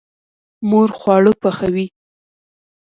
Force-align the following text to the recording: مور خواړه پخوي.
مور 0.69 0.89
خواړه 0.99 1.33
پخوي. 1.41 1.85